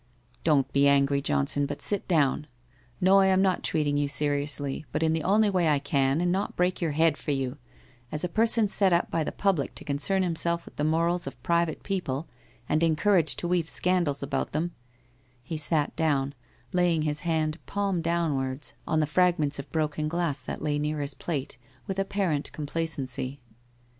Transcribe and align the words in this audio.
''Don't 0.43 0.73
be 0.73 0.87
angry, 0.87 1.21
Johnson, 1.21 1.67
but 1.67 1.79
sit 1.79 2.07
down. 2.07 2.47
No, 2.99 3.19
I 3.19 3.27
am 3.27 3.43
not 3.43 3.61
treating 3.61 3.97
you 3.97 4.07
seriously, 4.07 4.83
but 4.91 5.03
in 5.03 5.13
the 5.13 5.21
only 5.21 5.47
way 5.47 5.67
I 5.69 5.77
can 5.77 6.19
and 6.21 6.31
not 6.31 6.55
break 6.55 6.81
your 6.81 6.93
head 6.93 7.17
for 7.17 7.29
you— 7.29 7.59
as 8.11 8.23
a 8.23 8.27
person 8.27 8.67
set 8.67 8.93
up 8.93 9.11
by 9.11 9.23
the 9.23 9.31
public 9.31 9.75
to 9.75 9.83
concern 9.83 10.23
himself 10.23 10.65
with 10.65 10.75
the 10.77 10.83
morals 10.83 11.27
of 11.27 11.43
private 11.43 11.83
people, 11.83 12.27
and 12.67 12.81
encouraged 12.81 13.37
to 13.37 13.47
weave 13.47 13.69
scandals 13.69 14.23
about 14.23 14.53
them' 14.53 14.71
He 15.43 15.55
sat 15.55 15.95
down, 15.95 16.33
laying 16.73 17.03
his 17.03 17.19
hand 17.19 17.63
palm 17.67 18.01
downwards 18.01 18.73
on 18.87 19.01
the 19.01 19.05
fragments 19.05 19.59
150 19.59 19.67
WHITE 19.67 19.69
ROSE 19.69 19.69
OF 19.69 19.71
WEARY 19.71 19.83
LEAF 19.83 19.89
of 19.99 20.07
broken 20.07 20.07
glass 20.07 20.41
that 20.41 20.63
lay 20.63 20.79
near 20.79 20.99
his 20.99 21.13
plate, 21.13 21.59
with 21.85 21.99
apparent 21.99 22.51
com 22.51 22.65
placency. 22.65 23.37